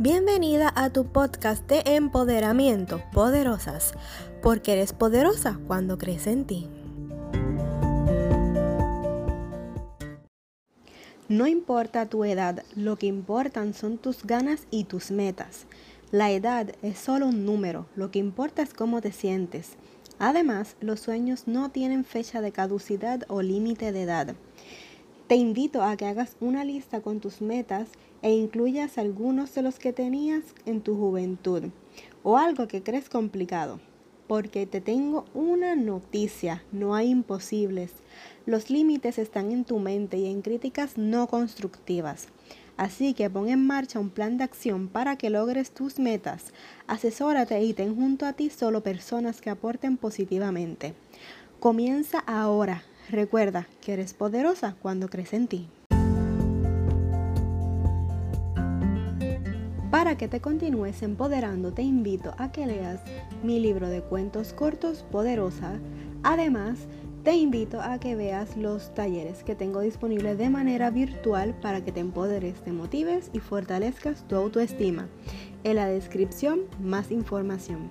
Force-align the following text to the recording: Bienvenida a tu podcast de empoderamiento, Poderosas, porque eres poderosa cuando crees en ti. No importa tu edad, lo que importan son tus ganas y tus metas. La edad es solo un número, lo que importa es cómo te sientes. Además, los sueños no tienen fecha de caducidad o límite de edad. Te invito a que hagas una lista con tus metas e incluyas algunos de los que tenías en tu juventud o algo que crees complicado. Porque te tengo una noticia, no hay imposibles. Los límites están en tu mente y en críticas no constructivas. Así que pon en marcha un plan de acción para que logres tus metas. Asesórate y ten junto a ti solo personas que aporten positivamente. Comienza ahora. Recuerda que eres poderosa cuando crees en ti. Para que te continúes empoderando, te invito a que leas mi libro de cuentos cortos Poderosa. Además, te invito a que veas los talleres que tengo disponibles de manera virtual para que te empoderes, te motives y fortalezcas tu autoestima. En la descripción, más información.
Bienvenida 0.00 0.72
a 0.76 0.90
tu 0.90 1.06
podcast 1.06 1.68
de 1.68 1.82
empoderamiento, 1.84 3.02
Poderosas, 3.12 3.94
porque 4.42 4.74
eres 4.74 4.92
poderosa 4.92 5.58
cuando 5.66 5.98
crees 5.98 6.28
en 6.28 6.44
ti. 6.44 6.68
No 11.28 11.48
importa 11.48 12.06
tu 12.06 12.24
edad, 12.24 12.62
lo 12.76 12.94
que 12.94 13.06
importan 13.06 13.74
son 13.74 13.98
tus 13.98 14.22
ganas 14.22 14.68
y 14.70 14.84
tus 14.84 15.10
metas. 15.10 15.66
La 16.12 16.30
edad 16.30 16.70
es 16.82 16.96
solo 16.96 17.26
un 17.26 17.44
número, 17.44 17.86
lo 17.96 18.12
que 18.12 18.20
importa 18.20 18.62
es 18.62 18.74
cómo 18.74 19.00
te 19.00 19.10
sientes. 19.10 19.72
Además, 20.20 20.76
los 20.80 21.00
sueños 21.00 21.48
no 21.48 21.70
tienen 21.70 22.04
fecha 22.04 22.40
de 22.40 22.52
caducidad 22.52 23.24
o 23.26 23.42
límite 23.42 23.90
de 23.90 24.02
edad. 24.02 24.36
Te 25.28 25.36
invito 25.36 25.82
a 25.82 25.98
que 25.98 26.06
hagas 26.06 26.38
una 26.40 26.64
lista 26.64 27.02
con 27.02 27.20
tus 27.20 27.42
metas 27.42 27.88
e 28.22 28.32
incluyas 28.32 28.96
algunos 28.96 29.54
de 29.54 29.60
los 29.60 29.78
que 29.78 29.92
tenías 29.92 30.42
en 30.64 30.80
tu 30.80 30.96
juventud 30.96 31.64
o 32.22 32.38
algo 32.38 32.66
que 32.66 32.82
crees 32.82 33.10
complicado. 33.10 33.78
Porque 34.26 34.64
te 34.64 34.80
tengo 34.80 35.26
una 35.34 35.76
noticia, 35.76 36.64
no 36.72 36.94
hay 36.94 37.10
imposibles. 37.10 37.92
Los 38.46 38.70
límites 38.70 39.18
están 39.18 39.52
en 39.52 39.66
tu 39.66 39.78
mente 39.78 40.16
y 40.16 40.30
en 40.30 40.40
críticas 40.40 40.96
no 40.96 41.26
constructivas. 41.26 42.28
Así 42.78 43.12
que 43.12 43.28
pon 43.28 43.50
en 43.50 43.66
marcha 43.66 44.00
un 44.00 44.08
plan 44.08 44.38
de 44.38 44.44
acción 44.44 44.88
para 44.88 45.16
que 45.16 45.28
logres 45.28 45.72
tus 45.72 45.98
metas. 45.98 46.54
Asesórate 46.86 47.62
y 47.62 47.74
ten 47.74 47.94
junto 47.94 48.24
a 48.24 48.32
ti 48.32 48.48
solo 48.48 48.82
personas 48.82 49.42
que 49.42 49.50
aporten 49.50 49.98
positivamente. 49.98 50.94
Comienza 51.60 52.20
ahora. 52.20 52.82
Recuerda 53.10 53.66
que 53.80 53.94
eres 53.94 54.12
poderosa 54.12 54.76
cuando 54.82 55.08
crees 55.08 55.32
en 55.32 55.48
ti. 55.48 55.68
Para 59.90 60.18
que 60.18 60.28
te 60.28 60.40
continúes 60.40 61.02
empoderando, 61.02 61.72
te 61.72 61.82
invito 61.82 62.34
a 62.36 62.52
que 62.52 62.66
leas 62.66 63.00
mi 63.42 63.58
libro 63.60 63.88
de 63.88 64.02
cuentos 64.02 64.52
cortos 64.52 65.06
Poderosa. 65.10 65.80
Además, 66.22 66.86
te 67.24 67.34
invito 67.34 67.80
a 67.80 67.98
que 67.98 68.14
veas 68.14 68.56
los 68.56 68.94
talleres 68.94 69.42
que 69.42 69.54
tengo 69.54 69.80
disponibles 69.80 70.36
de 70.36 70.50
manera 70.50 70.90
virtual 70.90 71.54
para 71.60 71.82
que 71.82 71.92
te 71.92 72.00
empoderes, 72.00 72.60
te 72.62 72.72
motives 72.72 73.30
y 73.32 73.40
fortalezcas 73.40 74.28
tu 74.28 74.36
autoestima. 74.36 75.08
En 75.64 75.76
la 75.76 75.86
descripción, 75.86 76.60
más 76.80 77.10
información. 77.10 77.88